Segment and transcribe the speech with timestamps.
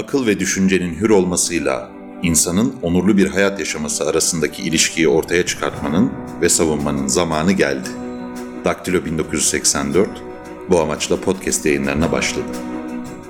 [0.00, 1.90] akıl ve düşüncenin hür olmasıyla
[2.22, 7.88] insanın onurlu bir hayat yaşaması arasındaki ilişkiyi ortaya çıkartmanın ve savunmanın zamanı geldi.
[8.64, 10.08] Daktilo 1984
[10.70, 12.46] bu amaçla podcast yayınlarına başladı.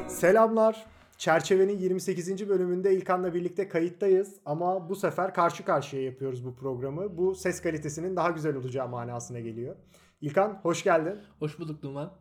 [0.08, 0.86] Selamlar.
[1.18, 2.48] Çerçevenin 28.
[2.48, 7.16] bölümünde İlkan'la birlikte kayıttayız ama bu sefer karşı karşıya yapıyoruz bu programı.
[7.16, 9.76] Bu ses kalitesinin daha güzel olacağı manasına geliyor.
[10.21, 11.18] İlkan hoş geldin.
[11.38, 12.12] Hoş bulduk Numan.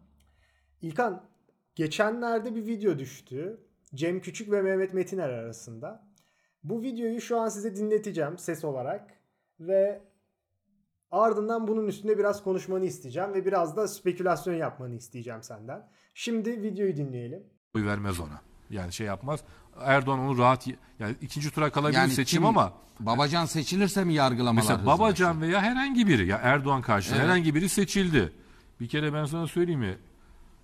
[0.81, 1.23] İlkan
[1.75, 3.59] geçenlerde bir video düştü.
[3.96, 6.10] Cem Küçük ve Mehmet Metiner arasında.
[6.64, 9.14] Bu videoyu şu an size dinleteceğim ses olarak
[9.60, 10.02] ve
[11.11, 15.88] ardından bunun üstünde biraz konuşmanı isteyeceğim ve biraz da spekülasyon yapmanı isteyeceğim senden.
[16.14, 17.44] Şimdi videoyu dinleyelim.
[17.75, 18.42] Oy vermez ona.
[18.70, 19.39] Yani şey yapmaz.
[19.82, 20.68] Erdoğan onu rahat
[21.00, 24.86] yani ikinci tura kalabilir Yani seçim kim- ama Babacan seçilirse mi yargılamalar mesela?
[24.86, 27.24] Babacan veya herhangi biri ya Erdoğan karşı Evet.
[27.24, 28.33] herhangi biri seçildi.
[28.80, 29.97] Bir kere ben sana söyleyeyim mi?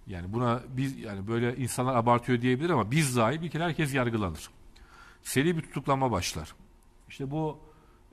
[0.08, 4.50] Yani buna biz yani böyle insanlar abartıyor diyebilir ama biz dahi bir kere herkes yargılanır.
[5.24, 6.56] Seri bir tutuklama başlar.
[7.10, 7.60] İşte bu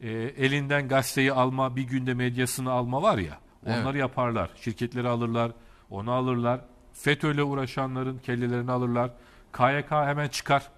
[0.03, 3.39] e, elinden gazeteyi alma, bir günde medyasını alma var ya.
[3.67, 4.01] Onları Evet.
[4.01, 4.51] yaparlar.
[4.57, 5.53] Şirketleri alırlar,
[5.91, 6.61] onu alırlar.
[6.93, 9.11] FETÖ'yle uğraşanların kellelerini alırlar.
[9.53, 10.71] KYK hemen çıkar.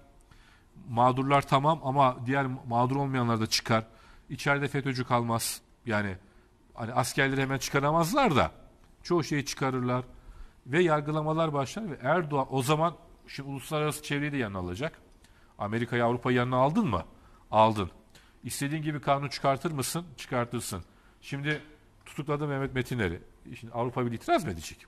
[0.89, 3.83] Mağdurlar tamam ama diğer mağdur olmayanlar da çıkar.
[4.29, 5.61] İçeride FETÖ'cü kalmaz.
[5.85, 6.15] Yani
[6.73, 8.51] hani askerleri hemen çıkaramazlar da
[9.03, 10.03] çoğu şeyi çıkarırlar
[10.65, 12.95] ve yargılamalar başlar ve Erdoğan o zaman
[13.27, 14.99] şimdi uluslararası çevreyi de yanına alacak.
[15.59, 17.03] Amerika'yı Avrupa'yı yanına aldın mı?
[17.51, 17.89] Aldın.
[18.43, 20.05] İstediğin gibi kanun çıkartır mısın?
[20.17, 20.83] Çıkartırsın.
[21.21, 21.61] Şimdi
[22.05, 23.21] tutukladı Mehmet Metiner'i.
[23.59, 24.85] Şimdi Avrupa Birliği itiraz mı edecek?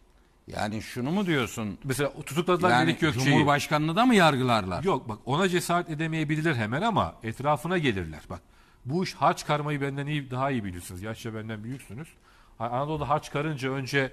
[0.47, 1.77] Yani şunu mu diyorsun?
[1.83, 3.25] Mesela tutukladılar Yani Melik Gökçe'yi.
[3.25, 4.83] Cumhurbaşkanını da mı yargılarlar?
[4.83, 8.21] Yok bak ona cesaret edemeyebilirler hemen ama etrafına gelirler.
[8.29, 8.41] Bak
[8.85, 11.01] bu iş harç karmayı benden iyi daha iyi bilirsiniz.
[11.01, 12.07] Yaşça benden büyüksünüz.
[12.59, 14.11] Anadolu'da harç karınca önce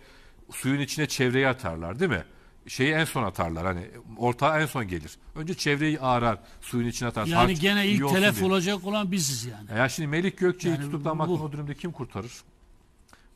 [0.53, 2.25] suyun içine çevreyi atarlar değil mi?
[2.67, 5.13] Şeyi en son atarlar hani ortağı en son gelir.
[5.35, 7.27] Önce çevreyi ağrar suyun içine atar.
[7.27, 8.47] Yani Harç gene ilk telef diye.
[8.47, 9.79] olacak olan biziz yani.
[9.79, 12.33] Ya şimdi Melik Gökçe'yi Yani tutuklamaktan o durumda kim kurtarır?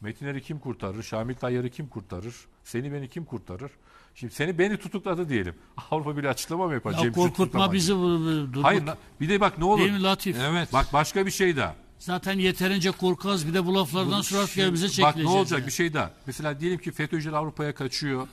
[0.00, 1.02] Metiner'i kim kurtarır?
[1.02, 2.34] Şamil Tayyar'ı kim kurtarır?
[2.64, 3.70] Seni beni kim kurtarır?
[4.14, 5.54] Şimdi seni beni tutukladı diyelim.
[5.90, 6.92] Avrupa Birliği açıklama mı yapar?
[7.04, 7.94] Ya korkutma bizi.
[7.96, 8.82] bu- Hayır
[9.20, 9.78] bir de bak ne olur.
[9.78, 10.36] Değil mi Latif?
[10.40, 10.72] Evet.
[10.72, 11.74] Bak başka bir şey daha.
[11.98, 15.30] Zaten yeterince korkaz bir de bu laflardan sonra artık elimize Bak çekileceğiz.
[15.30, 15.66] ne olacak yani.
[15.66, 16.10] bir şey daha.
[16.26, 18.28] Mesela diyelim ki FETÖ'cüler Avrupa'ya kaçıyor.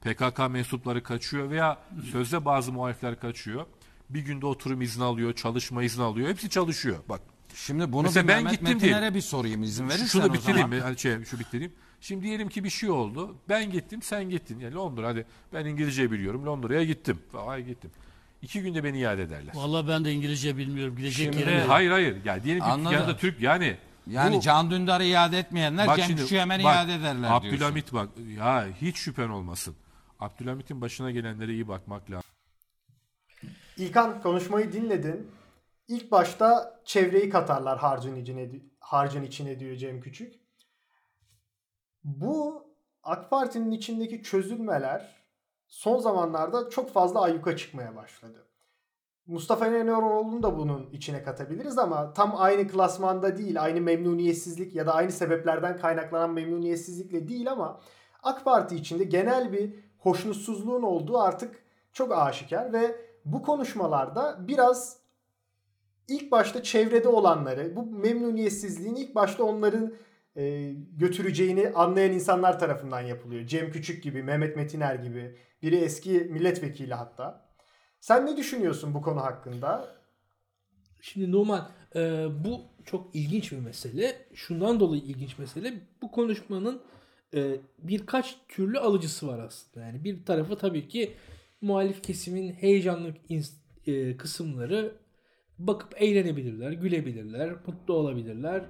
[0.00, 1.78] PKK mensupları kaçıyor veya
[2.12, 3.66] sözde bazı muhalifler kaçıyor.
[4.10, 6.28] Bir günde oturum izni alıyor, çalışma izni alıyor.
[6.28, 6.98] Hepsi çalışıyor.
[7.08, 7.20] Bak
[7.54, 9.14] Şimdi bunu Mesela bir ben Mehmet gittim Metiner'e diyeyim.
[9.14, 10.80] bir sorayım izin verirsen şunu bitireyim mi?
[10.80, 11.72] Hani şey, şu bitireyim.
[12.00, 13.36] Şimdi diyelim ki bir şey oldu.
[13.48, 14.58] Ben gittim, sen gittin.
[14.58, 16.46] Yani Londra hadi ben İngilizce biliyorum.
[16.46, 17.18] Londra'ya gittim.
[17.32, 17.90] Vay gittim.
[18.42, 19.52] İki günde beni iade ederler.
[19.54, 20.96] Vallahi ben de İngilizce bilmiyorum.
[20.96, 21.68] Gidecek Şimdi- yok.
[21.68, 22.16] Hayır hayır.
[22.24, 22.92] Yani diyelim ki Anladım.
[22.92, 26.76] yanında Türk yani Yani bu- Can Dündar'ı iade etmeyenler Bak Cem şimdi, Küçük'ü hemen bak,
[26.76, 27.48] iade ederler diyorsun.
[27.48, 28.08] Abdülhamit bak
[28.38, 29.76] ya hiç şüphen olmasın.
[30.20, 32.30] Abdülhamit'in başına gelenlere iyi bakmak lazım.
[33.76, 35.30] İlkan konuşmayı dinledin.
[35.88, 40.34] İlk başta çevreyi katarlar harcın içine, harcın içine diyor Cem Küçük.
[42.04, 42.66] Bu
[43.02, 45.19] AK Parti'nin içindeki çözülmeler
[45.70, 48.46] son zamanlarda çok fazla ayyuka çıkmaya başladı.
[49.26, 54.94] Mustafa İnönüoğlu'nu da bunun içine katabiliriz ama tam aynı klasmanda değil, aynı memnuniyetsizlik ya da
[54.94, 57.80] aynı sebeplerden kaynaklanan memnuniyetsizlikle değil ama
[58.22, 64.96] AK Parti içinde genel bir hoşnutsuzluğun olduğu artık çok aşikar ve bu konuşmalarda biraz
[66.08, 69.92] ilk başta çevrede olanları, bu memnuniyetsizliğin ilk başta onların
[70.36, 73.46] e, götüreceğini anlayan insanlar tarafından yapılıyor.
[73.46, 77.50] Cem Küçük gibi, Mehmet Metiner gibi, biri eski milletvekili hatta.
[78.00, 79.96] Sen ne düşünüyorsun bu konu hakkında?
[81.00, 84.26] Şimdi Numan e, bu çok ilginç bir mesele.
[84.34, 85.74] Şundan dolayı ilginç mesele.
[86.02, 86.82] Bu konuşmanın
[87.34, 89.86] e, birkaç türlü alıcısı var aslında.
[89.86, 91.12] Yani bir tarafı tabii ki
[91.60, 93.14] muhalif kesimin heyecanlı
[93.86, 94.94] e, kısımları
[95.58, 98.64] bakıp eğlenebilirler, gülebilirler, mutlu olabilirler.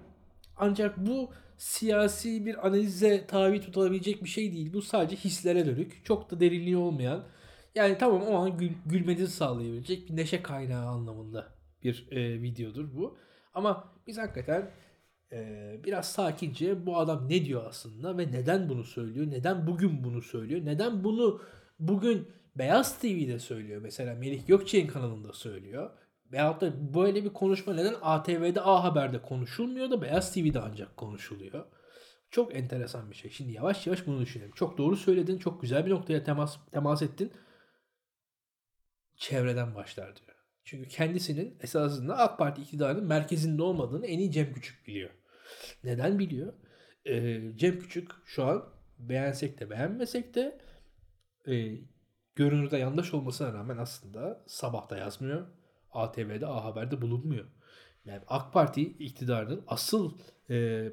[0.56, 4.72] Ancak bu siyasi bir analize tabi tutulabilecek bir şey değil.
[4.72, 6.04] Bu sadece hislere dönük.
[6.04, 7.24] Çok da derinliği olmayan.
[7.74, 11.48] Yani tamam o an gül, gülmenizi sağlayabilecek bir neşe kaynağı anlamında
[11.84, 13.18] bir e, videodur bu.
[13.54, 14.70] Ama biz hakikaten
[15.32, 19.26] e, biraz sakince bu adam ne diyor aslında ve neden bunu söylüyor?
[19.30, 20.60] Neden bugün bunu söylüyor?
[20.64, 21.42] Neden bunu
[21.78, 23.82] bugün Beyaz TV'de söylüyor?
[23.82, 25.90] Mesela Melih Gökçe'nin kanalında söylüyor.
[26.32, 31.64] Veyahut da böyle bir konuşma neden ATV'de A Haber'de konuşulmuyor da Beyaz TV'de ancak konuşuluyor.
[32.30, 33.30] Çok enteresan bir şey.
[33.30, 34.52] Şimdi yavaş yavaş bunu düşünelim.
[34.52, 35.38] Çok doğru söyledin.
[35.38, 37.32] Çok güzel bir noktaya temas, temas ettin.
[39.16, 40.36] Çevreden başlar diyor.
[40.64, 45.10] Çünkü kendisinin esasında AK Parti iktidarının merkezinde olmadığını en iyi Cem Küçük biliyor.
[45.84, 46.52] Neden biliyor?
[47.04, 48.64] Ee, Cem Küçük şu an
[48.98, 50.60] beğensek de beğenmesek de
[51.48, 51.52] e,
[52.34, 55.46] görünürde yanlış olmasına rağmen aslında sabahta yazmıyor.
[55.92, 57.44] ATV'de A Haber'de bulunmuyor.
[58.04, 60.12] Yani AK Parti iktidarının asıl
[60.50, 60.88] e,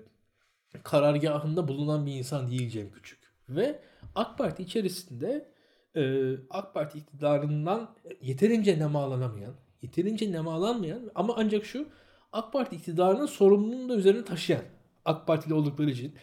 [0.84, 3.20] karargahında bulunan bir insan değil Cem Küçük.
[3.50, 3.80] Ve
[4.16, 5.52] AK Parti içerisinde
[5.96, 11.88] e, AK Parti iktidarından yeterince nemalanamayan, yeterince nemalanmayan ama ancak şu
[12.32, 14.64] AK Parti iktidarının sorumluluğunu da üzerine taşıyan
[15.06, 16.16] AK Partili oldukları için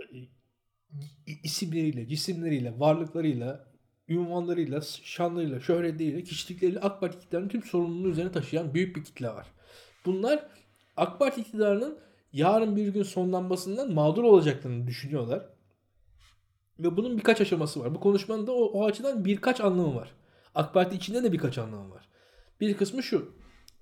[0.00, 3.69] e, isimleriyle, cisimleriyle, varlıklarıyla,
[4.10, 9.46] ünvanlarıyla, şanlarıyla, şöhretleriyle, kişilikleriyle AK Parti iktidarının tüm sorumluluğunu üzerine taşıyan büyük bir kitle var.
[10.06, 10.46] Bunlar
[10.96, 11.98] AK Parti iktidarının
[12.32, 15.46] yarın bir gün sonlanmasından mağdur olacaklarını düşünüyorlar.
[16.78, 17.94] Ve bunun birkaç aşaması var.
[17.94, 20.14] Bu konuşmanın da o, o açıdan birkaç anlamı var.
[20.54, 22.08] AK Parti içinde de birkaç anlamı var.
[22.60, 23.34] Bir kısmı şu.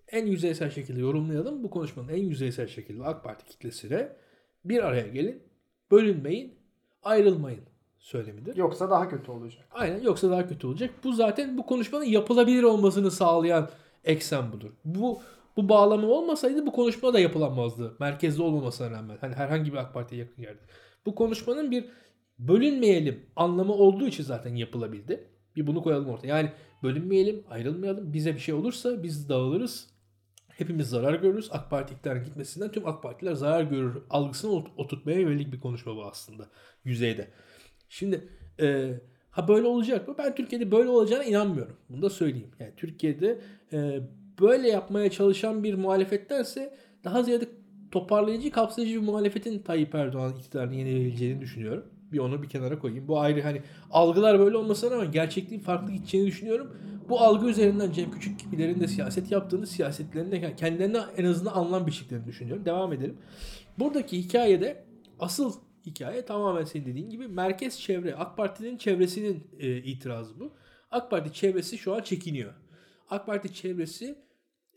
[0.09, 1.63] En yüzeysel şekilde yorumlayalım.
[1.63, 4.17] Bu konuşmanın en yüzeysel şekilde AK Parti kitlesine
[4.65, 5.43] bir araya gelin,
[5.91, 6.59] bölünmeyin,
[7.03, 7.65] ayrılmayın
[7.99, 8.57] söylemidir.
[8.57, 9.65] Yoksa daha kötü olacak.
[9.71, 10.91] Aynen yoksa daha kötü olacak.
[11.05, 13.69] Bu zaten bu konuşmanın yapılabilir olmasını sağlayan
[14.05, 14.71] eksen budur.
[14.85, 15.21] Bu
[15.57, 17.97] bu bağlama olmasaydı bu konuşma da yapılamazdı.
[18.01, 19.19] Merkezde olmamasına rağmen.
[19.21, 20.61] Hani herhangi bir AK Parti'ye yakın yerde.
[21.07, 21.85] Bu konuşmanın bir
[22.39, 25.29] bölünmeyelim anlamı olduğu için zaten yapılabildi.
[25.57, 26.27] Bir bunu koyalım ortaya.
[26.29, 26.53] Yani
[26.83, 28.13] bölünmeyelim, ayrılmayalım.
[28.13, 29.91] Bize bir şey olursa biz dağılırız.
[30.49, 31.49] Hepimiz zarar görürüz.
[31.53, 35.97] AK Parti iktidarın gitmesinden tüm AK Partiler zarar görür algısını ot- oturtmaya yönelik bir konuşma
[35.97, 36.47] bu aslında.
[36.85, 37.29] Yüzeyde.
[37.89, 38.29] Şimdi
[38.61, 38.95] e,
[39.31, 40.15] ha böyle olacak mı?
[40.19, 41.77] Ben Türkiye'de böyle olacağına inanmıyorum.
[41.89, 42.51] Bunu da söyleyeyim.
[42.61, 43.41] Yani Türkiye'de
[43.73, 44.01] e,
[44.41, 46.75] böyle yapmaya çalışan bir muhalefettense
[47.05, 47.49] daha ziyade
[47.91, 51.85] toparlayıcı, kapsayıcı bir muhalefetin Tayyip Erdoğan iktidarını yenebileceğini düşünüyorum.
[52.13, 53.09] Bir onu bir kenara koyayım.
[53.09, 56.77] Bu ayrı hani algılar böyle olmasına rağmen gerçekliğin farklı gideceğini düşünüyorum.
[57.09, 61.87] Bu algı üzerinden Cem Küçük gibilerin de siyaset yaptığını, siyasetlerini de kendilerine en azından anlam
[61.87, 62.65] biçtiklerini düşünüyorum.
[62.65, 63.17] Devam edelim.
[63.79, 64.85] Buradaki hikayede
[65.21, 65.53] asıl
[65.91, 68.15] hikaye tamamen senin dediğin gibi merkez çevre.
[68.15, 70.53] AK Parti'nin çevresinin e, itirazı bu.
[70.91, 72.55] AK Parti çevresi şu an çekiniyor.
[73.11, 74.19] AK Parti çevresi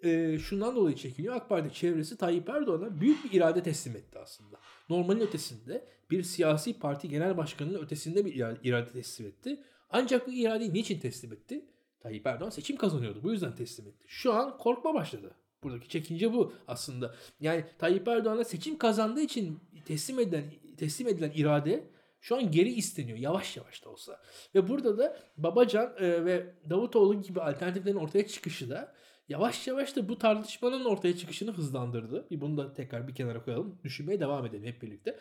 [0.03, 1.35] e, şundan dolayı çekiniyor.
[1.35, 4.59] AK Parti çevresi Tayyip Erdoğan'a büyük bir irade teslim etti aslında.
[4.89, 9.63] Normalin ötesinde bir siyasi parti genel başkanının ötesinde bir irade, teslim etti.
[9.89, 11.65] Ancak bu iradeyi niçin teslim etti?
[11.99, 13.23] Tayyip Erdoğan seçim kazanıyordu.
[13.23, 14.05] Bu yüzden teslim etti.
[14.07, 15.35] Şu an korkma başladı.
[15.63, 17.15] Buradaki çekince bu aslında.
[17.39, 20.43] Yani Tayyip Erdoğan'a seçim kazandığı için teslim edilen
[20.81, 21.88] teslim edilen irade
[22.22, 24.22] şu an geri isteniyor yavaş yavaş da olsa.
[24.56, 28.94] Ve burada da Babacan e, ve Davutoğlu gibi alternatiflerin ortaya çıkışı da
[29.30, 32.28] yavaş yavaş da bu tartışmanın ortaya çıkışını hızlandırdı.
[32.31, 33.80] Bir bunu da tekrar bir kenara koyalım.
[33.83, 35.19] Düşünmeye devam edelim hep birlikte.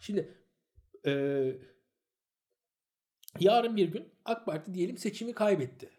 [0.00, 0.34] Şimdi
[1.06, 1.12] e,
[3.40, 5.90] yarın bir gün AK Parti diyelim seçimi kaybetti.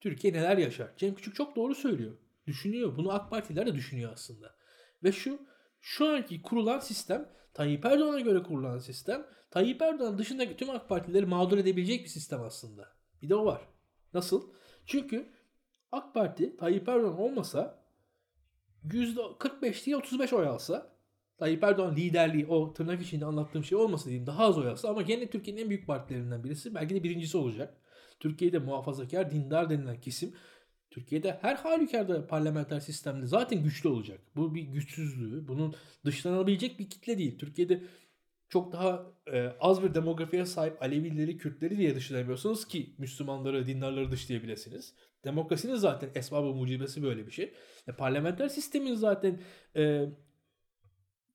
[0.00, 0.96] Türkiye neler yaşar?
[0.96, 2.16] Cem Küçük çok doğru söylüyor.
[2.46, 2.96] Düşünüyor.
[2.96, 4.54] Bunu AK Partiler de düşünüyor aslında.
[5.02, 5.38] Ve şu
[5.80, 11.26] şu anki kurulan sistem Tayyip Erdoğan'a göre kurulan sistem Tayyip Erdoğan dışındaki tüm AK Partileri
[11.26, 12.88] mağdur edebilecek bir sistem aslında.
[13.22, 13.60] Bir de o var.
[14.14, 14.50] Nasıl?
[14.86, 15.32] Çünkü
[15.92, 17.84] AK Parti Tayyip Erdoğan olmasa
[18.88, 20.94] %45 değil 35 oy alsa
[21.38, 25.02] Tayyip Erdoğan liderliği o tırnak içinde anlattığım şey olmasa diyeyim daha az oy alsa ama
[25.02, 27.76] gene Türkiye'nin en büyük partilerinden birisi belki de birincisi olacak.
[28.20, 30.34] Türkiye'de muhafazakar dindar denilen kesim
[30.94, 34.20] Türkiye'de her halükarda parlamenter sistemde zaten güçlü olacak.
[34.36, 35.48] Bu bir güçsüzlüğü.
[35.48, 35.74] Bunun
[36.04, 37.38] dışlanabilecek bir kitle değil.
[37.38, 37.82] Türkiye'de
[38.48, 44.94] çok daha e, az bir demografiye sahip Alevileri, Kürtleri diye dışlayamıyorsunuz ki Müslümanları, dindarları dışlayabilirsiniz.
[45.24, 47.54] Demokrasinin zaten esbabı mucibesi böyle bir şey.
[47.88, 49.40] E, parlamenter sistemin zaten
[49.76, 50.04] e,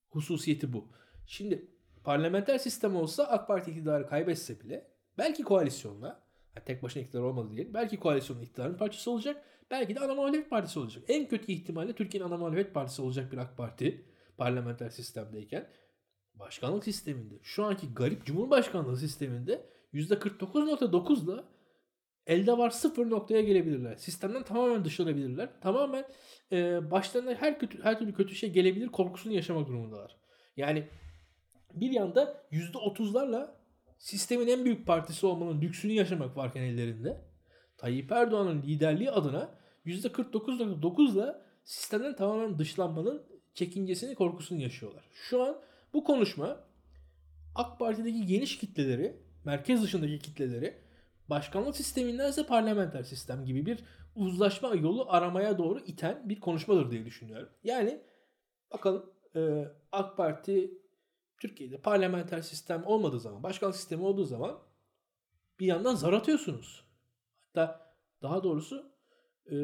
[0.08, 0.92] hususiyeti bu.
[1.26, 1.70] Şimdi
[2.04, 7.50] parlamenter sistem olsa AK Parti iktidarı kaybetse bile belki koalisyonla yani tek başına iktidar olmadı
[7.50, 7.74] diyelim.
[7.74, 9.44] Belki koalisyonun iktidarın parçası olacak.
[9.70, 11.04] Belki de ana muhalefet partisi olacak.
[11.08, 14.04] En kötü ihtimalle Türkiye'nin ana muhalefet partisi olacak bir AK Parti
[14.36, 15.70] parlamenter sistemdeyken
[16.34, 21.44] başkanlık sisteminde şu anki garip cumhurbaşkanlığı sisteminde %49.9'la
[22.26, 23.96] elde var sıfır noktaya gelebilirler.
[23.96, 25.60] Sistemden tamamen dışlanabilirler.
[25.60, 26.04] Tamamen
[26.52, 30.16] e, başlarına her kötü her türlü kötü şey gelebilir korkusunu yaşamak durumundalar.
[30.56, 30.88] Yani
[31.74, 33.59] bir yanda %30'larla
[34.00, 37.20] sistemin en büyük partisi olmanın lüksünü yaşamak varken ellerinde
[37.76, 39.54] Tayyip Erdoğan'ın liderliği adına
[39.86, 43.22] %49.9'la sistemden tamamen dışlanmanın
[43.54, 45.04] çekincesini, korkusunu yaşıyorlar.
[45.12, 45.60] Şu an
[45.92, 46.64] bu konuşma
[47.54, 50.78] AK Parti'deki geniş kitleleri, merkez dışındaki kitleleri
[51.30, 57.48] başkanlık sistemindense parlamenter sistem gibi bir uzlaşma yolu aramaya doğru iten bir konuşmadır diye düşünüyorum.
[57.64, 58.00] Yani
[58.72, 59.10] bakalım
[59.92, 60.79] AK Parti
[61.40, 64.58] Türkiye'de parlamenter sistem olmadığı zaman, başkanlık sistemi olduğu zaman
[65.60, 66.84] bir yandan zar atıyorsunuz.
[67.38, 68.92] Hatta daha doğrusu
[69.46, 69.56] e,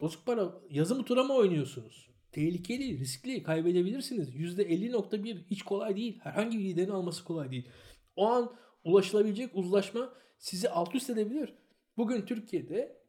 [0.00, 2.08] bozuk para yazım tura mı oynuyorsunuz?
[2.32, 4.34] Tehlikeli, riskli, kaybedebilirsiniz.
[4.34, 6.20] %50.1 hiç kolay değil.
[6.22, 7.68] Herhangi bir liderin alması kolay değil.
[8.16, 11.54] O an ulaşılabilecek uzlaşma sizi alt üst edebilir.
[11.96, 13.02] Bugün Türkiye'de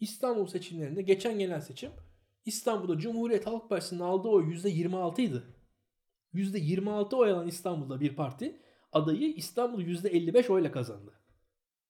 [0.00, 1.90] İstanbul seçimlerinde geçen gelen seçim
[2.46, 5.42] İstanbul'da Cumhuriyet Halk Partisi'nin aldığı oy %26 idi.
[6.34, 8.60] %26 oy alan İstanbul'da bir parti
[8.92, 11.12] adayı İstanbul %55 oyla kazandı.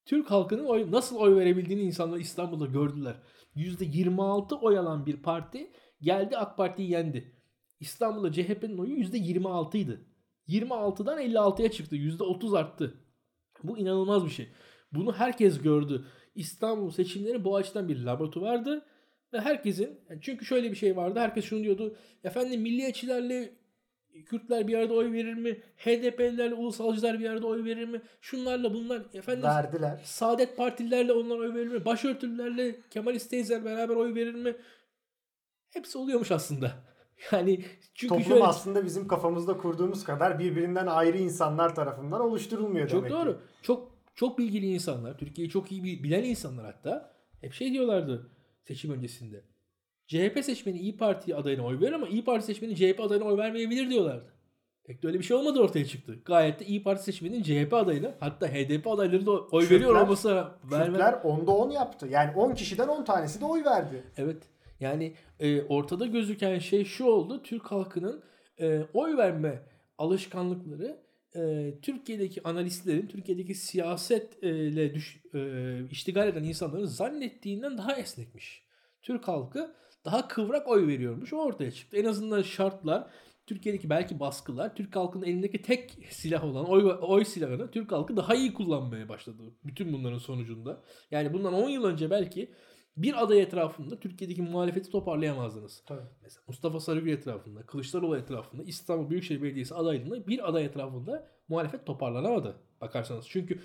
[0.04, 3.16] Türk halkının oy, nasıl oy verebildiğini insanlar İstanbul'da gördüler.
[3.56, 5.70] %26 oy alan bir parti
[6.00, 7.36] geldi AK Parti'yi yendi.
[7.80, 10.00] İstanbul'da CHP'nin oyu %26 idi.
[10.48, 11.96] 26'dan 56'ya çıktı.
[11.96, 12.94] %30 arttı.
[13.62, 14.48] Bu inanılmaz bir şey.
[14.92, 16.04] Bunu herkes gördü.
[16.34, 18.86] İstanbul seçimleri bu açıdan bir laboratuvardı.
[19.32, 21.20] Ve herkesin çünkü şöyle bir şey vardı.
[21.20, 21.96] Herkes şunu diyordu.
[22.24, 23.52] Efendim milliyetçilerle
[24.26, 25.60] Kürtler bir arada oy verir mi?
[25.76, 28.02] HDP'lilerle ulusalcılar bir arada oy verir mi?
[28.20, 30.00] Şunlarla bunlar efendim Verdiler.
[30.04, 31.84] Saadet Partililerle onlar oy verir mi?
[31.84, 34.56] Başörtülülerle Kemalist teyzeler beraber oy verir mi?
[35.70, 36.72] Hepsi oluyormuş aslında.
[37.32, 37.64] Yani
[37.94, 43.10] çünkü Toplum şöyle aslında bizim kafamızda kurduğumuz kadar birbirinden ayrı insanlar tarafından oluşturulmuyor çok demek
[43.10, 43.14] ki.
[43.16, 43.40] doğru.
[43.62, 48.30] Çok çok bilgili insanlar, Türkiye'yi çok iyi bi- bilen insanlar hatta hep şey diyorlardı
[48.62, 49.44] seçim öncesinde.
[50.12, 53.90] CHP seçmeni İyi Parti adayına oy verir ama İyi Parti seçmeni CHP adayına oy vermeyebilir
[53.90, 54.32] diyorlardı.
[54.84, 56.18] Pek de öyle bir şey olmadı ortaya çıktı.
[56.24, 60.58] Gayet de İyi Parti seçmeninin CHP adayına hatta HDP adayları da oy Kürtler- veriyor olmasa
[60.72, 60.86] verme.
[60.86, 62.06] Kürtler 10'da 10 yaptı.
[62.10, 64.02] Yani 10 kişiden 10 tanesi de oy verdi.
[64.16, 64.42] Evet.
[64.80, 67.42] Yani e, ortada gözüken şey şu oldu.
[67.42, 68.22] Türk halkının
[68.60, 69.62] e, oy verme
[69.98, 71.02] alışkanlıkları
[71.36, 75.40] e, Türkiye'deki analistlerin, Türkiye'deki siyasetle düş, e,
[75.90, 78.62] iştigal eden insanların zannettiğinden daha esnekmiş.
[79.02, 81.32] Türk halkı daha kıvrak oy veriyormuş.
[81.32, 81.96] O ortaya çıktı.
[81.96, 83.10] En azından şartlar
[83.46, 88.34] Türkiye'deki belki baskılar Türk halkının elindeki tek silah olan oy, oy silahını Türk halkı daha
[88.34, 89.42] iyi kullanmaya başladı.
[89.64, 90.82] Bütün bunların sonucunda.
[91.10, 92.52] Yani bundan 10 yıl önce belki
[92.96, 95.82] bir aday etrafında Türkiye'deki muhalefeti toparlayamazdınız.
[95.86, 96.02] Tabii.
[96.22, 102.56] Mesela Mustafa Sarıgül etrafında, Kılıçdaroğlu etrafında, İstanbul Büyükşehir Belediyesi adaylığında bir aday etrafında muhalefet toparlanamadı
[102.80, 103.28] bakarsanız.
[103.28, 103.60] Çünkü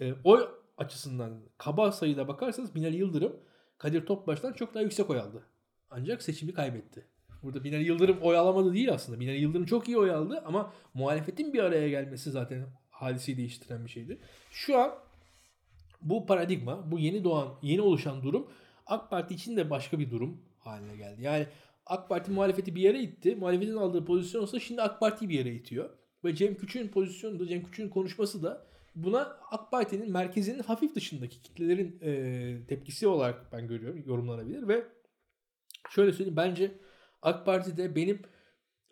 [0.00, 3.36] e, oy açısından kaba sayıda bakarsanız Binali Yıldırım
[3.82, 5.42] Kadir Topbaş'tan çok daha yüksek oy aldı.
[5.90, 7.06] Ancak seçimi kaybetti.
[7.42, 9.20] Burada Binali Yıldırım oy alamadı değil aslında.
[9.20, 13.90] Binali Yıldırım çok iyi oy aldı ama muhalefetin bir araya gelmesi zaten hadiseyi değiştiren bir
[13.90, 14.18] şeydi.
[14.50, 14.94] Şu an
[16.02, 18.50] bu paradigma, bu yeni doğan, yeni oluşan durum
[18.86, 21.22] AK Parti için de başka bir durum haline geldi.
[21.22, 21.46] Yani
[21.86, 23.36] AK Parti muhalefeti bir yere itti.
[23.36, 25.90] Muhalefetin aldığı pozisyon olsa şimdi AK Parti'yi bir yere itiyor.
[26.24, 31.42] Ve Cem Küçük'ün pozisyonu da, Cem Küçük'ün konuşması da buna AK Parti'nin merkezinin hafif dışındaki
[31.42, 34.84] kitlelerin e, tepkisi olarak ben görüyorum, yorumlanabilir ve
[35.90, 36.72] şöyle söyleyeyim bence
[37.22, 38.22] AK Parti'de benim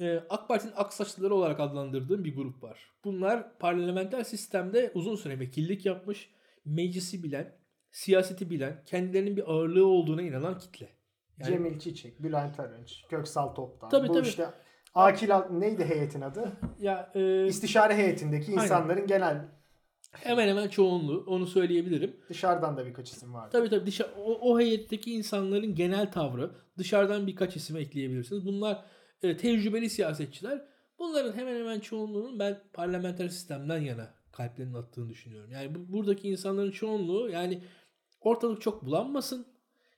[0.01, 2.91] e, AK Parti'nin aksaçlıları olarak adlandırdığım bir grup var.
[3.05, 6.31] Bunlar parlamenter sistemde uzun süre vekillik yapmış,
[6.65, 7.57] meclisi bilen,
[7.91, 10.89] siyaseti bilen, kendilerinin bir ağırlığı olduğuna inanan kitle.
[11.39, 13.89] Yani Cemil Çiçek, Bülent Arınç, Köksal Toptan.
[13.89, 14.27] Tabii, Bu tabii.
[14.29, 14.47] işte
[14.95, 16.53] Akil neydi heyetin adı?
[16.81, 18.63] ya e, İstişare heyetindeki Aynen.
[18.63, 19.49] insanların genel
[20.13, 22.17] hemen hemen çoğunluğu onu söyleyebilirim.
[22.29, 23.49] dışarıdan da birkaç isim vardı.
[23.53, 28.47] Tabii tabii dışa- o, o heyetteki insanların genel tavrı dışarıdan birkaç isim ekleyebilirsiniz.
[28.47, 28.85] Bunlar
[29.23, 30.65] e, tecrübeli siyasetçiler.
[30.99, 35.51] Bunların hemen hemen çoğunluğunun ben parlamenter sistemden yana kalplerinin attığını düşünüyorum.
[35.53, 37.63] Yani bu, buradaki insanların çoğunluğu yani
[38.21, 39.47] ortalık çok bulanmasın.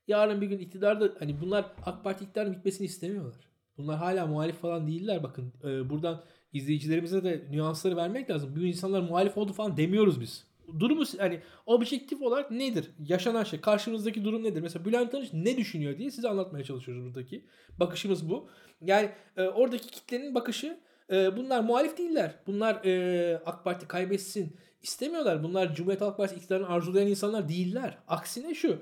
[0.09, 3.35] Yarın bir gün iktidarda hani bunlar AK Parti iktidarın bitmesini istemiyorlar.
[3.77, 5.53] Bunlar hala muhalif falan değiller bakın.
[5.65, 6.23] E, buradan
[6.53, 8.55] izleyicilerimize de nüansları vermek lazım.
[8.57, 10.45] Bu insanlar muhalif oldu falan demiyoruz biz.
[10.79, 12.91] Durumu hani objektif olarak nedir?
[13.07, 14.61] Yaşanan şey, karşımızdaki durum nedir?
[14.61, 17.45] Mesela Bülent Arınç ne düşünüyor diye size anlatmaya çalışıyoruz buradaki.
[17.81, 18.49] Bakışımız bu.
[18.81, 20.79] Yani e, oradaki kitlenin bakışı
[21.11, 22.35] e, bunlar muhalif değiller.
[22.47, 25.43] Bunlar e, AK Parti kaybetsin istemiyorlar.
[25.43, 27.99] Bunlar Cumhuriyet Halk Partisi iktidarını arzulayan insanlar değiller.
[28.09, 28.79] Aksine şu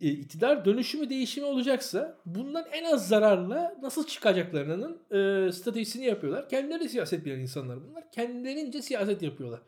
[0.00, 6.48] e, iktidar dönüşümü değişimi olacaksa bundan en az zararla nasıl çıkacaklarının e, stratejisini yapıyorlar.
[6.48, 8.10] Kendileri siyaset bilen insanlar bunlar.
[8.10, 9.60] Kendilerince siyaset yapıyorlar.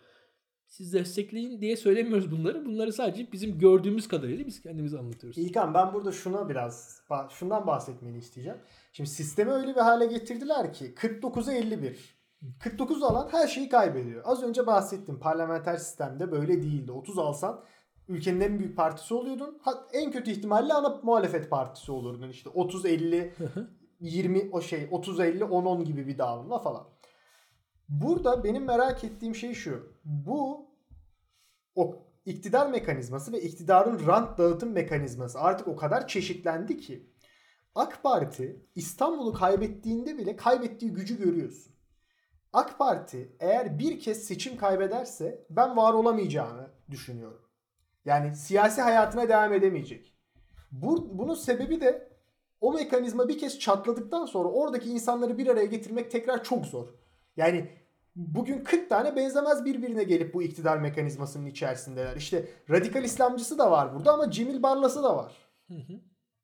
[0.67, 2.67] Siz destekleyin diye söylemiyoruz bunları.
[2.67, 5.39] Bunları sadece bizim gördüğümüz kadarıyla biz kendimiz anlatıyoruz.
[5.39, 8.59] İlkan ben burada şuna biraz şundan bahsetmeni isteyeceğim.
[8.93, 12.21] Şimdi sistemi öyle bir hale getirdiler ki 49'a 51.
[12.61, 14.23] 49 alan her şeyi kaybediyor.
[14.25, 16.93] Az önce bahsettim parlamenter sistemde böyle değildi.
[16.93, 17.65] 30 alsan
[18.11, 19.59] ülkenin en büyük partisi oluyordun.
[19.63, 22.29] Ha- En kötü ihtimalle ana muhalefet partisi olurdun.
[22.31, 23.35] İşte 30 50
[24.01, 26.89] 20 o şey 30 50 10 10 gibi bir dağılımla falan.
[27.89, 29.93] Burada benim merak ettiğim şey şu.
[30.05, 30.71] Bu
[31.75, 37.11] o iktidar mekanizması ve iktidarın rant dağıtım mekanizması artık o kadar çeşitlendi ki
[37.75, 41.75] AK Parti İstanbul'u kaybettiğinde bile kaybettiği gücü görüyorsun.
[42.53, 47.50] AK Parti eğer bir kez seçim kaybederse ben var olamayacağını düşünüyorum.
[48.05, 50.15] Yani siyasi hayatına devam edemeyecek.
[50.73, 52.11] Bu, bunun sebebi de
[52.61, 56.89] o mekanizma bir kez çatladıktan sonra oradaki insanları bir araya getirmek tekrar çok zor.
[57.37, 57.71] Yani
[58.17, 62.17] Bugün 40 tane benzemez birbirine gelip bu iktidar mekanizmasının içerisindeler.
[62.17, 65.33] İşte radikal İslamcısı da var burada ama Cemil Barlas'ı da var.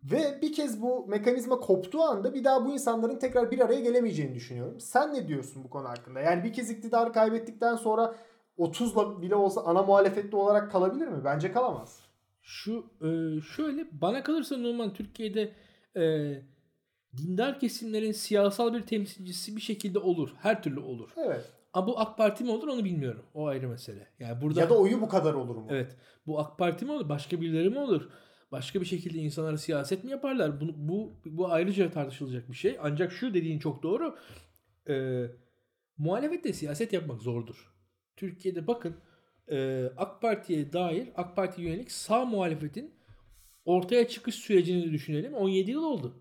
[0.05, 4.35] Ve bir kez bu mekanizma koptuğu anda bir daha bu insanların tekrar bir araya gelemeyeceğini
[4.35, 4.81] düşünüyorum.
[4.81, 6.21] Sen ne diyorsun bu konu hakkında?
[6.21, 8.15] Yani bir kez iktidarı kaybettikten sonra
[8.59, 11.25] 30'la bile olsa ana muhalefetli olarak kalabilir mi?
[11.25, 12.01] Bence kalamaz.
[12.43, 15.53] Şu e, şöyle bana kalırsa Numan Türkiye'de
[15.97, 16.35] e,
[17.17, 20.31] dindar kesimlerin siyasal bir temsilcisi bir şekilde olur.
[20.39, 21.11] Her türlü olur.
[21.17, 21.53] Evet.
[21.73, 23.23] Ama bu AK Parti mi olur onu bilmiyorum.
[23.35, 24.07] O ayrı mesele.
[24.19, 25.67] Yani burada Ya da oyu bu kadar olur mu?
[25.71, 25.97] Evet.
[26.27, 27.09] Bu AK Parti mi olur?
[27.09, 28.09] Başka birileri mi olur?
[28.53, 30.61] Başka bir şekilde insanlara siyaset mi yaparlar?
[30.61, 32.79] Bu, bu, bu ayrıca tartışılacak bir şey.
[32.83, 34.17] Ancak şu dediğin çok doğru.
[34.89, 35.27] Ee,
[35.99, 37.76] muhalefette siyaset yapmak zordur.
[38.17, 38.97] Türkiye'de bakın
[39.51, 42.95] e, AK Parti'ye dair AK Parti yönelik sağ muhalefetin
[43.65, 45.35] ortaya çıkış sürecini düşünelim.
[45.35, 46.15] 17 yıl oldu.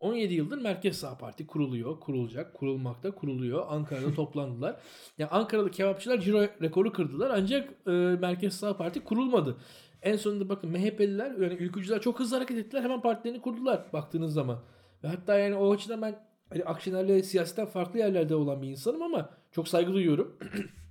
[0.00, 3.66] 17 yıldır Merkez Sağ Parti kuruluyor, kurulacak, kurulmakta, kuruluyor.
[3.68, 4.80] Ankara'da toplandılar.
[5.18, 7.90] Yani Ankaralı kebapçılar ciro rekoru kırdılar ancak e,
[8.20, 9.56] Merkez Sağ Parti kurulmadı.
[10.02, 12.82] En sonunda bakın MHP'liler yani ülkücüler çok hızlı hareket ettiler.
[12.82, 14.62] Hemen partilerini kurdular baktığınız zaman.
[15.04, 16.18] Ve hatta yani o açıdan ben
[16.48, 20.38] hani Akşener'le siyasetten farklı yerlerde olan bir insanım ama çok saygı duyuyorum.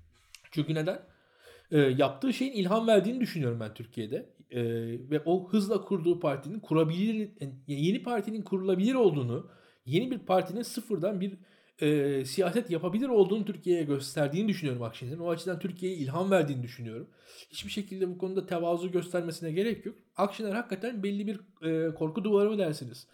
[0.51, 0.99] Çünkü neden?
[1.71, 4.29] E, yaptığı şeyin ilham verdiğini düşünüyorum ben Türkiye'de.
[4.49, 4.63] E,
[5.09, 7.29] ve o hızla kurduğu partinin kurabilir,
[7.67, 9.49] yeni partinin kurulabilir olduğunu,
[9.85, 11.37] yeni bir partinin sıfırdan bir
[11.81, 15.19] e, siyaset yapabilir olduğunu Türkiye'ye gösterdiğini düşünüyorum Akşener'in.
[15.19, 17.09] O açıdan Türkiye'ye ilham verdiğini düşünüyorum.
[17.49, 19.95] Hiçbir şekilde bu konuda tevazu göstermesine gerek yok.
[20.15, 23.07] Akşener hakikaten belli bir e, korku duvarı mı dersiniz?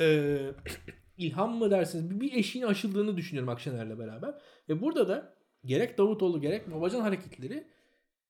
[0.00, 0.38] E,
[1.18, 2.10] ilham mı dersiniz?
[2.10, 4.34] Bir, bir eşiğin aşıldığını düşünüyorum Akşener'le beraber.
[4.68, 5.35] Ve burada da
[5.66, 7.66] gerek Davutoğlu gerek Babacan hareketleri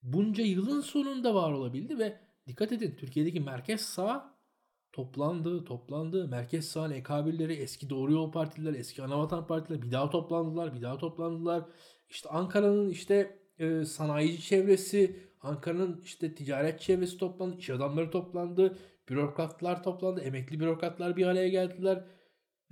[0.03, 2.17] bunca yılın sonunda var olabildi ve
[2.47, 4.37] dikkat edin Türkiye'deki merkez sağ
[4.91, 6.27] toplandı, toplandı.
[6.27, 10.97] Merkez sağın ekabirleri, eski Doğru Yol Partiler, eski Anavatan Partiler bir daha toplandılar, bir daha
[10.97, 11.63] toplandılar.
[12.09, 18.77] İşte Ankara'nın işte e, sanayici çevresi, Ankara'nın işte ticaret çevresi toplandı, iş adamları toplandı,
[19.09, 22.03] bürokratlar toplandı, emekli bürokratlar bir araya geldiler.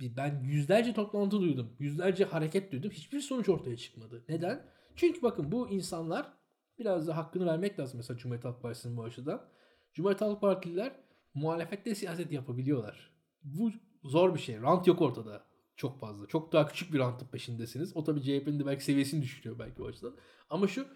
[0.00, 2.90] Ben yüzlerce toplantı duydum, yüzlerce hareket duydum.
[2.90, 4.24] Hiçbir sonuç ortaya çıkmadı.
[4.28, 4.66] Neden?
[4.96, 6.32] Çünkü bakın bu insanlar
[6.78, 9.48] biraz da hakkını vermek lazım mesela Cumhuriyet Halk Partisi'nin bu açıdan.
[9.94, 10.92] Cumhuriyet Halk Partililer
[11.34, 13.10] muhalefette siyaset yapabiliyorlar.
[13.42, 13.70] Bu
[14.04, 14.60] zor bir şey.
[14.62, 15.46] Rant yok ortada.
[15.76, 16.26] Çok fazla.
[16.26, 17.96] Çok daha küçük bir rantın peşindesiniz.
[17.96, 20.16] O tabii CHP'nin de belki seviyesini düşürüyor belki o açıdan.
[20.50, 20.86] Ama şu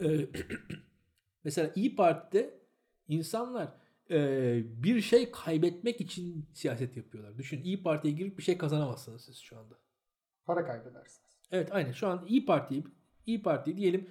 [0.00, 0.06] e,
[1.44, 2.60] mesela İyi Parti'de
[3.08, 3.74] insanlar
[4.10, 7.38] e, bir şey kaybetmek için siyaset yapıyorlar.
[7.38, 9.74] Düşün İyi Parti'ye girip bir şey kazanamazsınız siz şu anda.
[10.44, 11.38] Para kaybedersiniz.
[11.52, 11.92] Evet aynen.
[11.92, 12.84] Şu an İyi Parti
[13.26, 14.10] İyi Parti diyelim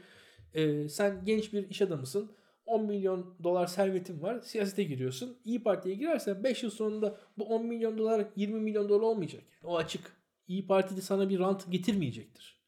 [0.53, 2.31] e, sen genç bir iş adamısın
[2.65, 5.37] 10 milyon dolar servetin var siyasete giriyorsun.
[5.45, 9.43] İyi Parti'ye girersen 5 yıl sonunda bu 10 milyon dolar 20 milyon dolar olmayacak.
[9.63, 10.17] Yani o açık.
[10.47, 12.61] İyi Parti de sana bir rant getirmeyecektir.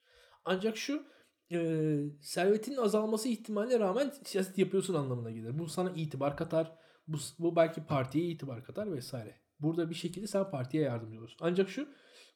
[0.46, 1.04] Ancak şu
[1.52, 5.60] e, servetinin azalması ihtimaline rağmen siyaset yapıyorsun anlamına gelir.
[5.60, 6.76] Bu sana itibar katar
[7.13, 11.69] bu, bu belki partiye itibar katar vesaire burada bir şekilde sen partiye yardımcı olursun ancak
[11.69, 11.88] şu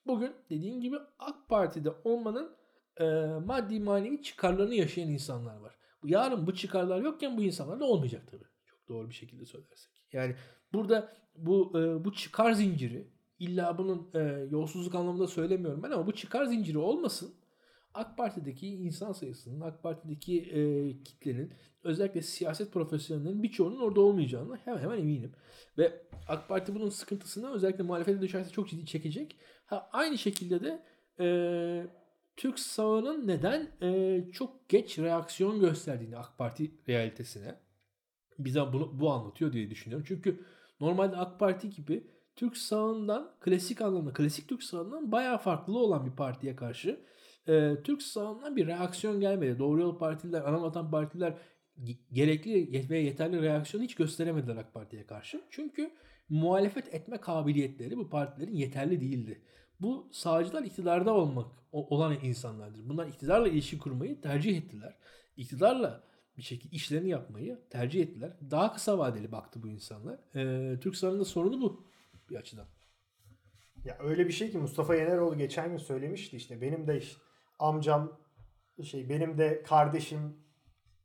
[0.07, 2.55] Bugün dediğim gibi AK Parti'de olmanın
[2.99, 3.03] e,
[3.45, 5.75] maddi manevi çıkarlarını yaşayan insanlar var.
[6.03, 8.45] Yarın bu çıkarlar yokken bu insanlar da olmayacak tabii.
[8.65, 9.91] Çok doğru bir şekilde söylersek.
[10.13, 10.36] Yani
[10.73, 13.07] burada bu e, bu çıkar zinciri
[13.39, 14.19] illa bunun e,
[14.51, 17.36] yolsuzluk anlamında söylemiyorum ben ama bu çıkar zinciri olmasın.
[17.93, 20.60] AK Parti'deki insan sayısının, AK Parti'deki e,
[21.03, 21.53] kitlenin,
[21.84, 25.32] özellikle siyaset profesyonellerinin birçoğunun orada olmayacağını hemen hemen eminim.
[25.77, 29.38] Ve AK Parti bunun sıkıntısını özellikle muhalefete düşerse çok ciddi çekecek.
[29.65, 30.84] Ha, aynı şekilde de
[31.19, 31.27] e,
[32.38, 37.56] Türk sağının neden e, çok geç reaksiyon gösterdiğini AK Parti realitesine
[38.39, 40.06] bize bunu, bu anlatıyor diye düşünüyorum.
[40.08, 40.45] Çünkü
[40.79, 46.12] normalde AK Parti gibi Türk sağından klasik anlamda, klasik Türk sağından bayağı farklı olan bir
[46.12, 46.99] partiye karşı
[47.47, 49.60] e, Türk sağından bir reaksiyon gelmedi.
[49.60, 51.38] Doğru Yol Partililer, Anavatan Partililer
[51.84, 55.41] ge- gerekli ve yeterli reaksiyon hiç gösteremediler AK Parti'ye karşı.
[55.49, 55.91] Çünkü
[56.29, 59.41] muhalefet etme kabiliyetleri bu partilerin yeterli değildi.
[59.79, 62.89] Bu sağcılar iktidarda olmak olan insanlardır.
[62.89, 64.97] Bunlar iktidarla ilişki kurmayı tercih ettiler.
[65.38, 66.03] İktidarla
[66.38, 68.38] bir şekilde işlerini yapmayı tercih ettiler.
[68.51, 70.19] Daha kısa vadeli baktı bu insanlar.
[70.36, 71.88] Ee, Türk sağının da sorunu bu
[72.29, 72.65] bir açıdan.
[73.86, 77.21] Ya öyle bir şey ki Mustafa Yeneroğlu geçen gün söylemişti işte benim de işte
[77.63, 78.19] amcam
[78.84, 80.38] şey benim de kardeşim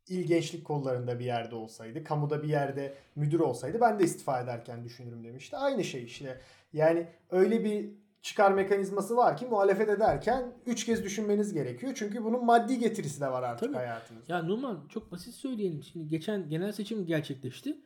[0.08, 4.84] il gençlik kollarında bir yerde olsaydı, kamuda bir yerde müdür olsaydı ben de istifa ederken
[4.84, 5.56] düşünürüm demişti.
[5.56, 6.40] Aynı şey işte.
[6.72, 7.90] Yani öyle bir
[8.22, 11.92] çıkar mekanizması var ki muhalefet ederken 3 kez düşünmeniz gerekiyor.
[11.96, 13.76] Çünkü bunun maddi getirisi de var artık Tabii.
[13.76, 14.34] hayatınızda.
[14.34, 15.82] Ya Numan çok basit söyleyelim.
[15.82, 17.78] Şimdi geçen genel seçim gerçekleşti.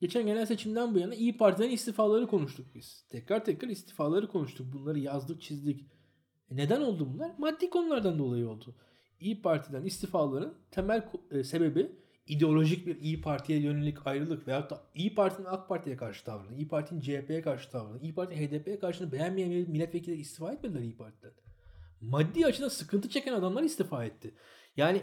[0.00, 3.06] Geçen genel seçimden bu yana İyi Parti'den istifaları konuştuk biz.
[3.08, 4.72] Tekrar tekrar istifaları konuştuk.
[4.72, 5.86] Bunları yazdık, çizdik.
[6.50, 7.30] E neden oldu bunlar?
[7.38, 8.74] Maddi konulardan dolayı oldu.
[9.20, 11.92] İyi Parti'den istifaların temel e, sebebi
[12.26, 16.68] ideolojik bir İyi Parti'ye yönelik ayrılık veyahut da İyi Parti'nin AK Parti'ye karşı tavrını, İyi
[16.68, 21.32] Parti'nin CHP'ye karşı tavrını, İyi Parti'nin HDP'ye karşı beğenmeyen milletvekili istifa etmediler İyi Parti'den.
[22.00, 24.34] Maddi açıdan sıkıntı çeken adamlar istifa etti.
[24.76, 25.02] Yani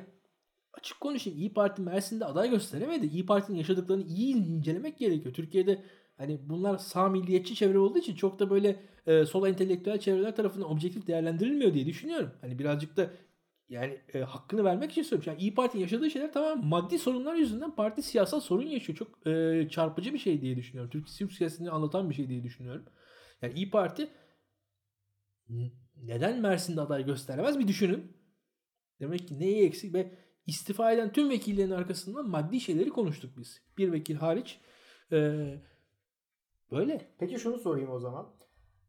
[0.73, 3.07] açık konuşayım İyi Parti Mersin'de aday gösteremedi.
[3.07, 5.33] İyi Parti'nin yaşadıklarını iyi incelemek gerekiyor.
[5.33, 5.83] Türkiye'de
[6.17, 10.71] hani bunlar sağ milliyetçi çevre olduğu için çok da böyle e, sol entelektüel çevreler tarafından
[10.71, 12.31] objektif değerlendirilmiyor diye düşünüyorum.
[12.41, 13.09] Hani birazcık da
[13.69, 15.33] yani e, hakkını vermek için söylüyorum.
[15.33, 18.97] Yani İyi Parti'nin yaşadığı şeyler tamamen maddi sorunlar yüzünden parti siyasal sorun yaşıyor.
[18.97, 20.91] Çok e, çarpıcı bir şey diye düşünüyorum.
[20.91, 22.85] Türk, Türk siyasetini anlatan bir şey diye düşünüyorum.
[23.41, 24.09] Yani İyi Parti
[25.95, 28.17] neden Mersin'de aday gösteremez bir düşünün.
[28.99, 30.11] Demek ki neyi eksik ve
[30.47, 33.61] istifa eden tüm vekillerin arkasından maddi şeyleri konuştuk biz.
[33.77, 34.59] Bir vekil hariç.
[35.11, 35.61] Ee,
[36.71, 37.07] böyle.
[37.19, 38.27] Peki şunu sorayım o zaman.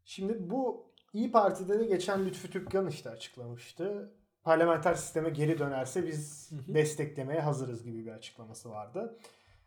[0.05, 4.13] Şimdi bu İyi Parti'de de geçen Lütfü Türkkan işte açıklamıştı.
[4.45, 9.19] Parlamenter sisteme geri dönerse biz desteklemeye hazırız gibi bir açıklaması vardı.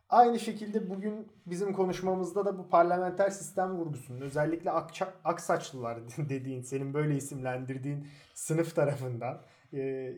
[0.09, 6.93] Aynı şekilde bugün bizim konuşmamızda da bu parlamenter sistem vurgusunun özellikle akça- aksaçlılar dediğin, senin
[6.93, 9.41] böyle isimlendirdiğin sınıf tarafından
[9.73, 10.13] e,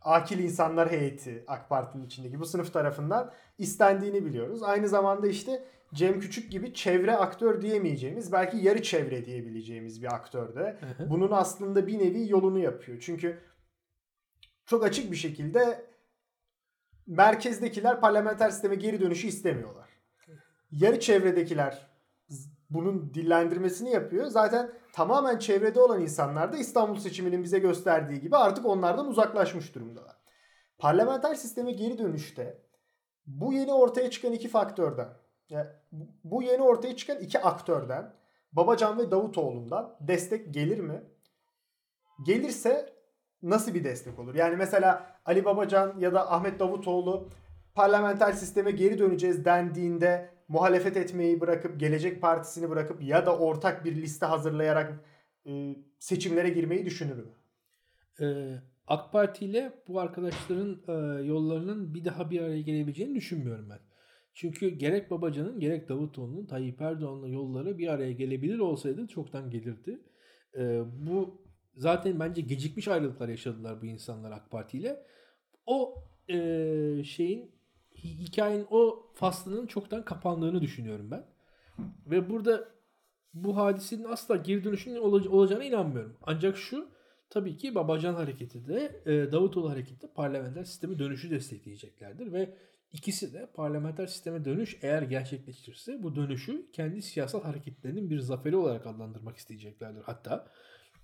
[0.00, 4.62] akil insanlar heyeti AK Parti'nin içindeki bu sınıf tarafından istendiğini biliyoruz.
[4.62, 10.54] Aynı zamanda işte Cem Küçük gibi çevre aktör diyemeyeceğimiz belki yarı çevre diyebileceğimiz bir aktör
[10.54, 10.78] de
[11.10, 12.98] bunun aslında bir nevi yolunu yapıyor.
[13.00, 13.40] Çünkü
[14.66, 15.86] çok açık bir şekilde
[17.06, 19.88] merkezdekiler parlamenter sisteme geri dönüşü istemiyorlar.
[20.70, 21.86] Yarı çevredekiler
[22.70, 24.26] bunun dillendirmesini yapıyor.
[24.26, 30.16] Zaten tamamen çevrede olan insanlar da İstanbul seçiminin bize gösterdiği gibi artık onlardan uzaklaşmış durumdalar.
[30.78, 32.62] Parlamenter sisteme geri dönüşte
[33.26, 35.08] bu yeni ortaya çıkan iki faktörden,
[35.48, 35.66] yani
[36.24, 38.14] bu yeni ortaya çıkan iki aktörden,
[38.52, 41.02] Babacan ve Davutoğlu'ndan destek gelir mi?
[42.26, 42.92] Gelirse
[43.42, 44.34] nasıl bir destek olur?
[44.34, 47.28] Yani mesela Ali Babacan ya da Ahmet Davutoğlu
[47.74, 53.96] parlamenter sisteme geri döneceğiz dendiğinde muhalefet etmeyi bırakıp Gelecek Partisi'ni bırakıp ya da ortak bir
[53.96, 55.04] liste hazırlayarak
[55.46, 57.32] e, seçimlere girmeyi düşünür mü?
[58.20, 58.54] Ee,
[58.86, 63.78] AK Parti ile bu arkadaşların e, yollarının bir daha bir araya gelebileceğini düşünmüyorum ben.
[64.34, 70.02] Çünkü gerek Babacan'ın gerek Davutoğlu'nun Tayyip Erdoğan'la yolları bir araya gelebilir olsaydı çoktan gelirdi.
[70.58, 71.42] Ee, bu
[71.74, 75.06] zaten bence gecikmiş ayrılıklar yaşadılar bu insanlar AK Parti ile.
[75.66, 76.36] O e,
[77.04, 77.50] şeyin
[77.94, 81.24] hi- hikayenin o faslının çoktan kapandığını düşünüyorum ben.
[82.06, 82.68] Ve burada
[83.34, 86.16] bu hadisenin asla geri dönüşünün olaca- olacağına inanmıyorum.
[86.22, 86.88] Ancak şu
[87.30, 92.54] tabii ki Babacan hareketi de e, Davutoğlu hareketi de parlamenter sistemi dönüşü destekleyeceklerdir ve
[92.92, 98.86] ikisi de parlamenter sisteme dönüş eğer gerçekleşirse bu dönüşü kendi siyasal hareketlerinin bir zaferi olarak
[98.86, 100.48] adlandırmak isteyeceklerdir hatta.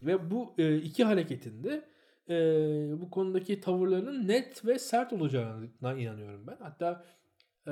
[0.02, 1.88] Ve bu e, iki hareketin de
[2.28, 2.36] e,
[3.00, 6.56] bu konudaki tavırlarının net ve sert olacağına inanıyorum ben.
[6.60, 7.04] Hatta
[7.66, 7.70] e,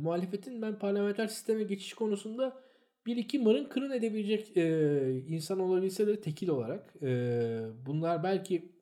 [0.00, 2.62] muhalefetin ben parlamenter sisteme geçiş konusunda
[3.06, 8.72] bir iki mırın kırın edebilecek e, insan olabilse de tekil olarak e, bunlar belki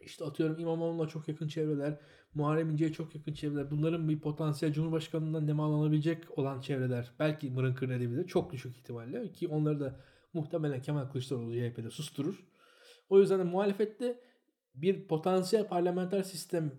[0.00, 1.98] işte atıyorum İmamoğlu'na çok yakın çevreler,
[2.36, 8.24] Muharrem İnce'ye çok yakın çevreler, bunların bir potansiyel Cumhurbaşkanlığından nemalanabilecek olan çevreler belki mırın kırın.
[8.26, 10.00] Çok düşük ihtimalle ki onları da
[10.34, 12.44] muhtemelen Kemal Kılıçdaroğlu CHP'de susturur.
[13.08, 14.20] O yüzden de muhalefette
[14.74, 16.70] bir potansiyel parlamenter sisteme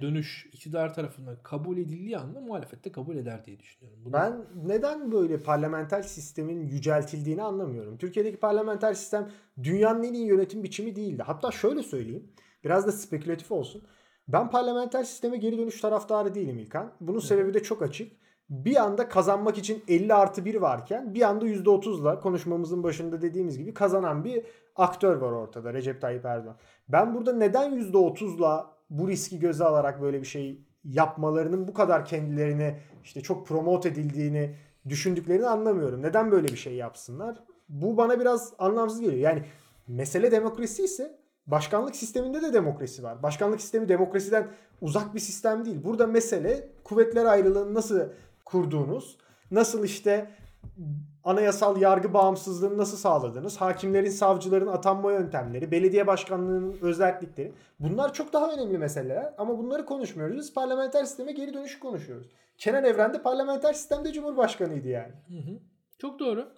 [0.00, 3.98] dönüş iktidar tarafından kabul edildiği anda muhalefette kabul eder diye düşünüyorum.
[4.04, 7.98] Bunu- Ben neden böyle parlamenter sistemin yüceltildiğini anlamıyorum.
[7.98, 9.30] Türkiye'deki parlamenter sistem
[9.62, 11.22] dünyanın en iyi yönetim biçimi değildi.
[11.22, 12.32] Hatta şöyle söyleyeyim.
[12.64, 13.82] Biraz da spekülatif olsun.
[14.28, 16.92] Ben parlamenter sisteme geri dönüş taraftarı değilim İlkan.
[17.00, 18.12] Bunun sebebi de çok açık.
[18.48, 23.74] Bir anda kazanmak için 50 artı 1 varken bir anda %30'la konuşmamızın başında dediğimiz gibi
[23.74, 24.44] kazanan bir
[24.76, 26.56] aktör var ortada Recep Tayyip Erdoğan.
[26.88, 32.80] Ben burada neden %30'la bu riski göze alarak böyle bir şey yapmalarının bu kadar kendilerine
[33.04, 34.54] işte çok promote edildiğini
[34.88, 36.02] düşündüklerini anlamıyorum.
[36.02, 37.44] Neden böyle bir şey yapsınlar?
[37.68, 39.18] Bu bana biraz anlamsız geliyor.
[39.18, 39.42] Yani
[39.88, 43.22] mesele demokrasi ise başkanlık sisteminde de demokrasi var.
[43.22, 44.48] Başkanlık sistemi demokrasiden
[44.80, 45.84] uzak bir sistem değil.
[45.84, 48.00] Burada mesele kuvvetler ayrılığını nasıl
[48.44, 49.18] kurduğunuz,
[49.50, 50.30] nasıl işte
[51.24, 57.52] anayasal yargı bağımsızlığını nasıl sağladınız, hakimlerin, savcıların atanma yöntemleri, belediye başkanlığının özellikleri.
[57.80, 60.36] Bunlar çok daha önemli meseleler ama bunları konuşmuyoruz.
[60.36, 62.26] Biz parlamenter sisteme geri dönüşü konuşuyoruz.
[62.58, 65.12] Kenan Evren de parlamenter sistemde cumhurbaşkanıydı yani.
[65.28, 65.58] Hı hı.
[65.98, 66.48] Çok doğru.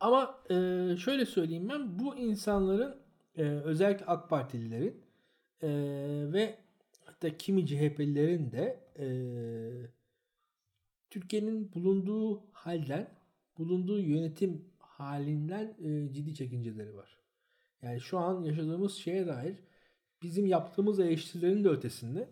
[0.00, 0.54] Ama e,
[0.96, 2.94] şöyle söyleyeyim ben bu insanların
[3.40, 5.00] e, özellikle AK Partililerin
[5.62, 5.68] e,
[6.32, 6.58] ve
[7.04, 9.06] hatta kimi CHP'lilerin de e,
[11.10, 13.08] Türkiye'nin bulunduğu halden,
[13.58, 17.18] bulunduğu yönetim halinden e, ciddi çekinceleri var.
[17.82, 19.56] Yani şu an yaşadığımız şeye dair
[20.22, 22.28] bizim yaptığımız eleştirilerin de ötesinde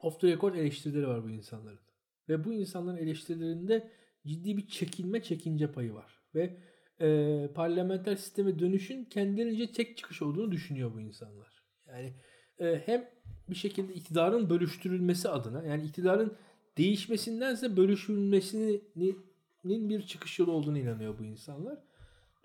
[0.00, 1.80] off the record eleştirileri var bu insanların.
[2.28, 3.90] Ve bu insanların eleştirilerinde
[4.26, 6.20] ciddi bir çekinme çekince payı var.
[6.34, 6.56] Ve
[7.00, 11.62] e, parlamenter sisteme dönüşün kendilerince tek çıkış olduğunu düşünüyor bu insanlar.
[11.88, 12.12] Yani
[12.58, 13.08] e, hem
[13.50, 16.36] bir şekilde iktidarın bölüştürülmesi adına yani iktidarın
[16.78, 19.24] değişmesindense bölüşülmesinin
[19.64, 21.78] bir çıkış yolu olduğunu inanıyor bu insanlar.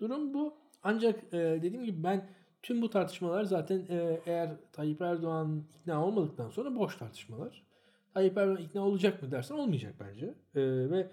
[0.00, 0.54] Durum bu.
[0.82, 2.28] Ancak e, dediğim gibi ben
[2.62, 7.66] tüm bu tartışmalar zaten e, eğer Tayyip Erdoğan ikna olmadıktan sonra boş tartışmalar.
[8.14, 10.26] Tayyip Erdoğan ikna olacak mı dersen olmayacak bence.
[10.54, 11.10] E, ve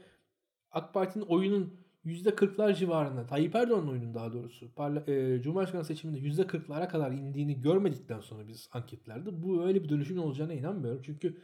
[0.71, 1.73] AK Parti'nin oyunun
[2.05, 8.19] %40'lar civarında, Tayyip Erdoğan'ın oyunun daha doğrusu, parla- e, Cumhurbaşkanı seçiminde %40'lara kadar indiğini görmedikten
[8.19, 11.01] sonra biz anketlerde bu öyle bir dönüşümün olacağına inanmıyorum.
[11.05, 11.37] Çünkü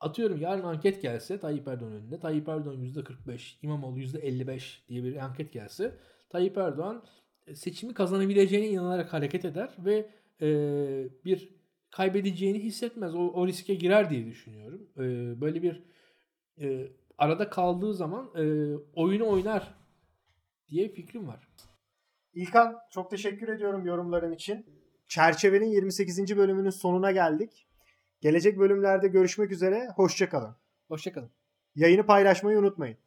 [0.00, 5.52] atıyorum yarın anket gelse Tayyip Erdoğan önünde, Tayyip Erdoğan %45, İmamoğlu %55 diye bir anket
[5.52, 7.04] gelse Tayyip Erdoğan
[7.46, 10.48] e, seçimi kazanabileceğine inanarak hareket eder ve e,
[11.24, 11.54] bir
[11.90, 13.14] kaybedeceğini hissetmez.
[13.14, 14.90] O, o riske girer diye düşünüyorum.
[14.96, 15.00] E,
[15.40, 15.82] böyle bir
[16.60, 19.74] e, arada kaldığı zaman e, oyunu oynar
[20.68, 21.48] diye fikrim var.
[22.34, 24.66] İlkan çok teşekkür ediyorum yorumların için.
[25.06, 26.36] Çerçevenin 28.
[26.36, 27.66] bölümünün sonuna geldik.
[28.20, 29.88] Gelecek bölümlerde görüşmek üzere.
[29.96, 30.56] Hoşçakalın.
[30.88, 31.30] Hoşçakalın.
[31.74, 32.98] Yayını paylaşmayı unutmayın.